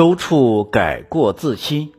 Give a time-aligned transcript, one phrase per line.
[0.00, 1.92] 周处改过自新。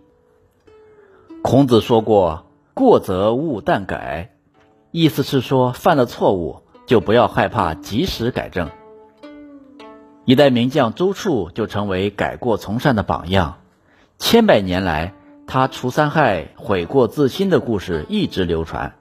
[1.43, 4.33] 孔子说过：“过则勿惮改。”
[4.90, 8.71] 意思是说，犯了错误就不要害怕及时改正。
[10.25, 13.59] 一代名将周处就成为改过从善的榜样。
[14.18, 15.13] 千百年来，
[15.45, 18.95] 他除三害、悔过自新的故事一直流传，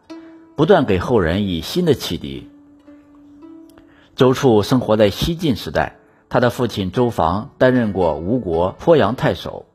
[0.56, 2.50] 不断给后人以新的启迪。
[4.14, 5.96] 周处生活在西晋时代。
[6.30, 9.66] 他的父亲周防担任过吴国鄱阳太守。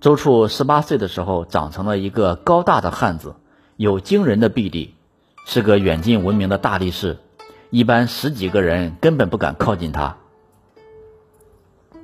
[0.00, 3.36] 周处十八岁的时候，长成了一个高大的汉子，
[3.76, 4.96] 有惊人的臂力，
[5.46, 7.18] 是个远近闻名的大力士。
[7.70, 10.16] 一般十几个人根本不敢靠近他。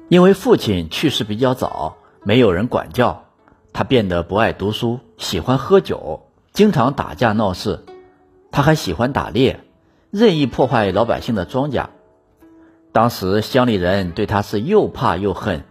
[0.09, 3.25] 因为父亲去世比较早，没有人管教，
[3.73, 7.85] 他变得不爱读书，喜欢喝酒，经常打架闹事。
[8.53, 9.65] 他还喜欢打猎，
[10.13, 11.87] 任意破坏老百姓的庄稼。
[12.95, 15.65] 当时乡里人对他是又怕又恨，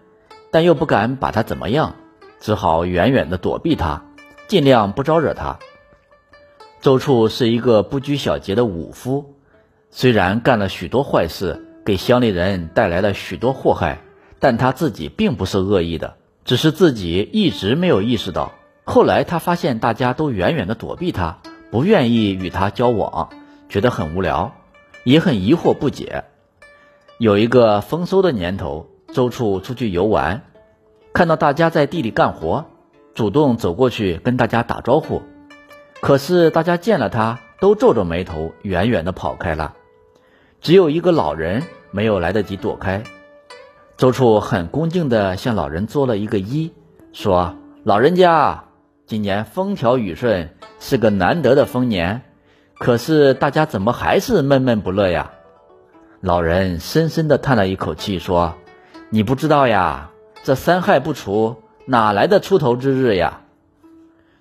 [0.51, 1.95] 但又不敢把他怎么样，
[2.41, 4.03] 只好远远的躲避他，
[4.49, 5.57] 尽量不招惹他。
[6.81, 9.35] 周处是一个不拘小节的武夫，
[9.89, 14.01] 虽然干了许多坏事，给乡里人带来了许多祸害，
[14.39, 18.51] 但他自己并不是恶意的，只是自己一直没有意识到。
[18.83, 21.37] 后来他发现大家都远远的躲避他，
[21.71, 23.29] 不愿意与他交往，
[23.69, 24.53] 觉得很无聊，
[25.05, 26.25] 也很疑惑不解。
[27.23, 30.41] 有一个丰收的年头，周处出去游玩，
[31.13, 32.65] 看到大家在地里干活，
[33.13, 35.21] 主动走过去跟大家打招呼。
[36.01, 39.73] 可是大家见了他，都皱着眉头，远远的跑开了。
[40.59, 43.01] 只有一个老人没有来得及躲开。
[43.95, 46.73] 周处很恭敬地向老人作了一个揖，
[47.13, 48.65] 说：“老人家，
[49.05, 50.49] 今年风调雨顺，
[50.81, 52.21] 是个难得的丰年，
[52.77, 55.31] 可是大家怎么还是闷闷不乐呀？”
[56.23, 58.53] 老人深深地叹了一口气，说
[59.11, 60.09] ：“你不知道呀，
[60.41, 63.41] 这三害不除，哪来的出头之日呀？”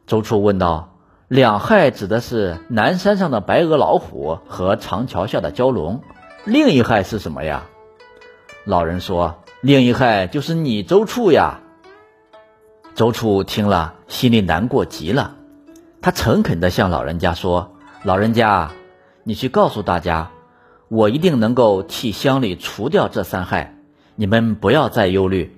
[0.06, 0.94] 周处问道
[1.26, 6.04] ：“两害指的是南山上的白额老虎和长桥下的蛟龙，
[6.44, 7.64] 另一害是什么呀？”
[8.64, 11.58] 老人说：“另一害就是你周处呀。”
[12.94, 15.34] 周处听了，心里难过极了，
[16.00, 17.72] 他诚恳地向老人家说
[18.06, 18.70] ：“老人家，
[19.24, 20.30] 你去告诉大家。”
[20.94, 23.78] 我一定能够替乡里除掉这三害，
[24.14, 25.56] 你们不要再忧虑。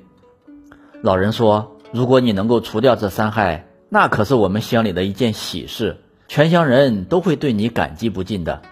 [1.02, 5.96] 老人说：“如果你能够除掉这三害，那可是我们乡里的一件喜事，
[6.28, 8.62] 全乡人都会对你感激不尽的。”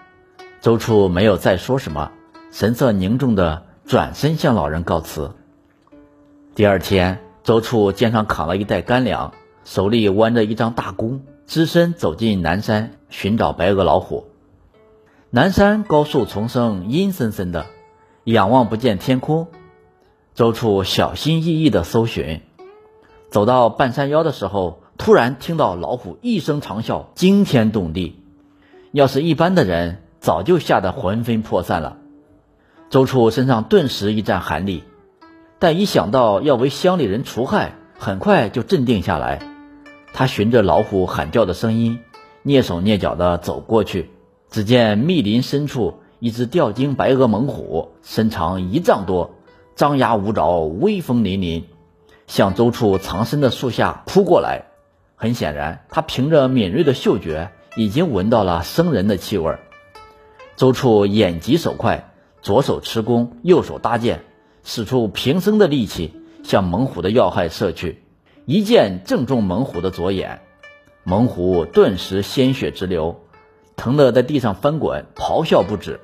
[0.61, 2.09] 周处没有再说什么，
[2.49, 5.31] 神色凝重的转身向老人告辞。
[6.55, 9.33] 第二天，周处肩上扛了一袋干粮，
[9.65, 14.29] 手里弯着一张大弓，只身走进南山寻找白额老虎。
[15.35, 17.65] 南山高树丛生，阴森森的，
[18.23, 19.47] 仰望不见天空。
[20.35, 22.41] 周处小心翼翼地搜寻，
[23.31, 28.21] 走到半山腰的时候，突然听到老虎一声长啸，惊天动地。
[28.91, 31.97] 要是一般的人，早就吓得魂飞魄散了。
[32.91, 34.83] 周处身上顿时一阵寒栗，
[35.57, 39.41] 但一想到要为乡里人除害，很快就镇定下来。
[40.13, 42.01] 他循着老虎喊叫的声音，
[42.45, 44.11] 蹑手蹑脚地走过去。
[44.53, 49.33] 只见密林深处，一只吊睛白额猛虎，身长一丈多，
[49.75, 51.63] 张牙舞爪，威风凛凛，
[52.27, 54.65] 向周处藏身的树下扑过来。
[55.15, 59.57] 很显然，他凭着敏锐的嗅觉，已经闻到了生人的气味。
[60.55, 62.11] 周处眼疾手快，
[62.43, 64.21] 左手持弓，右手搭箭，
[64.63, 68.03] 使出平生的力气，向猛虎的要害射去。
[68.45, 70.41] 一箭正中猛虎的左眼，
[71.03, 73.19] 猛虎顿时鲜血直流。
[73.75, 75.99] 疼得在地上翻滚，咆哮不止。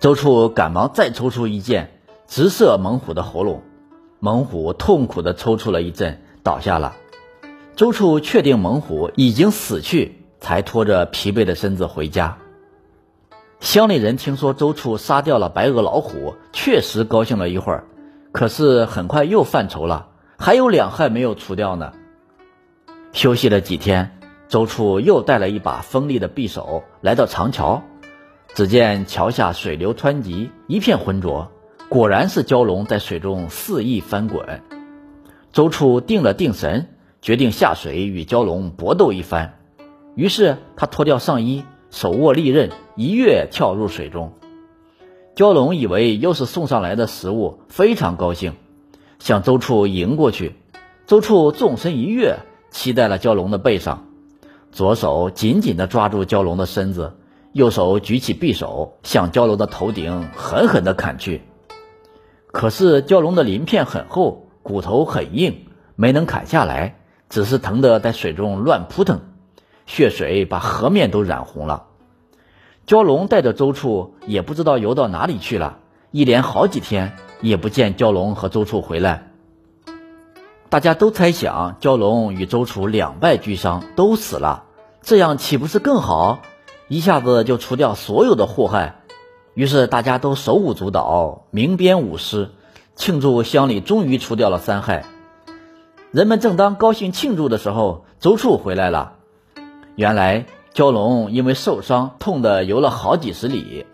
[0.00, 3.62] 周处赶忙再抽出一箭，直射猛虎的喉咙。
[4.18, 6.94] 猛虎痛苦地抽搐了一阵，倒下了。
[7.74, 12.38] 周处确定猛虎已经死去，才拖着疲惫的身子回家。
[13.60, 17.84] 乡里人听说周处杀掉了白额老虎，确实高兴了一会儿，
[18.32, 21.92] 可是很快又犯愁了，还有两害没有除掉呢。
[23.12, 24.18] 休息了几天。
[24.52, 27.82] 周处又带了一把锋利的匕首来到长桥，
[28.52, 31.50] 只见桥下水流湍急，一片浑浊，
[31.88, 34.60] 果然是蛟龙在水中肆意翻滚。
[35.52, 36.88] 周处定了定神，
[37.22, 39.58] 决定下水与蛟龙搏斗一番。
[40.16, 44.34] 于是他脱掉上衣，手握利刃，一跃跳入水中。
[45.34, 48.52] 蛟龙以为又是送上来的食物，非常高兴，
[49.18, 50.56] 向周处迎过去。
[51.06, 52.40] 周处纵身一跃，
[52.70, 54.08] 骑在了蛟龙的背上。
[54.72, 57.12] 左手紧紧地抓住蛟龙的身子，
[57.52, 61.42] 右手举起匕首，向蛟龙的头顶狠狠地砍去。
[62.46, 66.96] 可是蛟龙的鳞片很厚，骨头很硬，没能砍下来，
[67.28, 69.20] 只是疼得在水中乱扑腾，
[69.84, 71.88] 血水把河面都染红了。
[72.86, 75.80] 蛟龙带着周处也不知道游到哪里去了，
[76.12, 79.31] 一连好几天也不见蛟龙和周处回来。
[80.72, 84.64] 大家都猜想蛟龙与周处两败俱伤，都死了，
[85.02, 86.38] 这样岂不是更好？
[86.88, 89.02] 一下子就除掉所有的祸害。
[89.52, 92.52] 于是大家都手舞足蹈，鸣鞭舞狮，
[92.96, 95.04] 庆祝乡里终于除掉了三害。
[96.10, 99.16] 人们正当高兴庆祝的时候，周处回来了。
[99.94, 100.46] 原来。
[100.74, 103.84] 蛟龙因为受伤，痛得游了好几十里，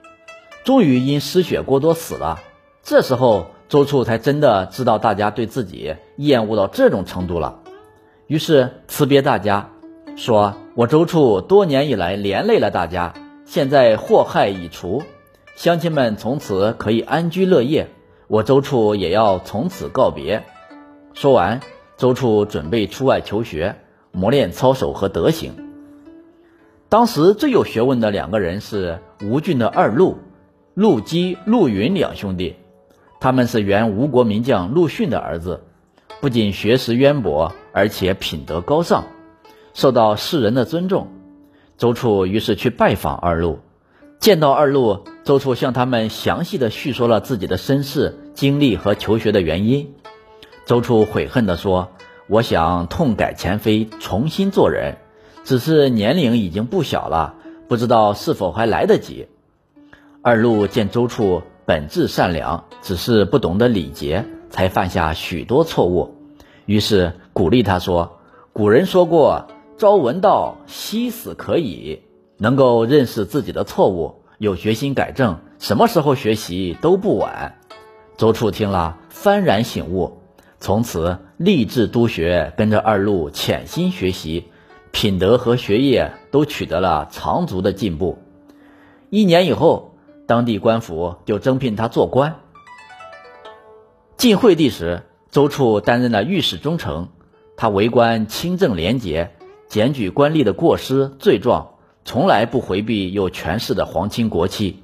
[0.62, 2.38] 终于因失血过多死了。
[2.84, 7.60] 这时候，周处才真的知道大家对自己厌恶到这种程度了。
[8.26, 9.70] 于是辞别大家，
[10.16, 13.12] 说：“我周处多年以来连累了大家，
[13.44, 15.02] 现在祸害已除，
[15.54, 17.88] 乡亲们从此可以安居乐业。
[18.26, 20.44] 我周处也要从此告别。”
[21.12, 21.60] 说完，
[21.96, 23.76] 周处准备出外求学，
[24.12, 25.52] 磨练操守和德行。
[26.88, 30.16] 当时最有学问的两个人是吴郡的二陆，
[30.72, 32.56] 陆基、陆云两兄弟，
[33.20, 35.62] 他们是原吴国名将陆逊的儿子，
[36.20, 39.04] 不仅学识渊博，而且品德高尚，
[39.74, 41.08] 受到世人的尊重。
[41.76, 43.60] 周处于是去拜访二陆，
[44.18, 49.94] 见到二陆，周处向他们详细的叙说了自己的身世、经历和求学的原因。
[50.66, 51.90] 周处悔恨地说
[52.28, 54.98] ：“我想痛改前非，重新做人。”
[55.44, 57.34] 只是年龄已经不小了，
[57.68, 59.28] 不知道是否还来得及。
[60.20, 66.14] 二路见周处本质善良，只是不懂得礼节，才犯下许多错误。
[66.64, 68.20] 于是鼓励他说
[68.54, 72.00] ：“古人说过，朝闻道，夕死可矣。
[72.38, 77.58] 能够认识自己的错误，有决心改正，什么时候学习都不晚。”
[78.16, 80.22] 周处听了，幡然醒悟，
[80.60, 84.44] 从此立志督学，跟着二路潜心学习。
[84.90, 88.16] 品德和学业都取得了长足的进步。
[89.10, 89.97] 一年以后，
[90.28, 92.36] 当地官府就征聘他做官。
[94.18, 97.08] 晋惠帝时，周处担任了御史中丞，
[97.56, 99.34] 他为官清正廉洁，
[99.68, 101.70] 检举官吏的过失罪状，
[102.04, 104.82] 从来不回避有权势的皇亲国戚。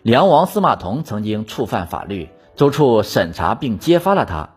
[0.00, 4.54] 梁王司马同曾经触犯法律，周处审查并揭发了他。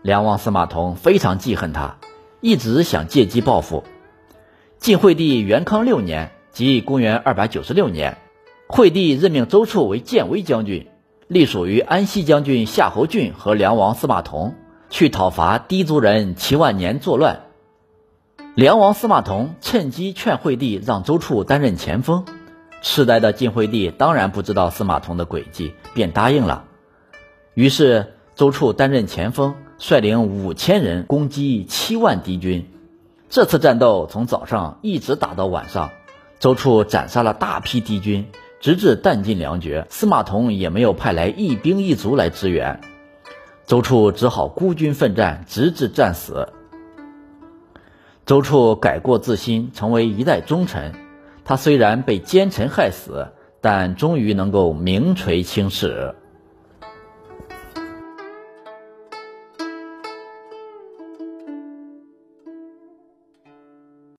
[0.00, 1.98] 梁王司马同非常记恨他。
[2.40, 3.84] 一直想借机报复。
[4.78, 8.16] 晋惠帝元康六年，即公元二百九十六年，
[8.68, 10.88] 惠帝任命周处为建威将军，
[11.28, 14.54] 隶属于安西将军夏侯俊和梁王司马同，
[14.90, 17.42] 去讨伐氐族人齐万年作乱。
[18.54, 22.24] 梁王司马同趁机劝惠帝让周处担任前锋。
[22.82, 26.64] 痴呆的晋惠帝当然不知道司马同的诡计，便答应了。
[27.54, 29.54] 于是周处担任前锋。
[29.78, 32.70] 率领五千人攻击七万敌军，
[33.28, 35.90] 这次战斗从早上一直打到晚上，
[36.38, 38.26] 周处斩杀了大批敌军，
[38.60, 39.86] 直至弹尽粮绝。
[39.90, 42.80] 司马同也没有派来一兵一卒来支援，
[43.66, 46.48] 周处只好孤军奋战，直至战死。
[48.24, 50.92] 周处改过自新，成为一代忠臣。
[51.44, 53.28] 他虽然被奸臣害死，
[53.60, 56.12] 但终于能够名垂青史。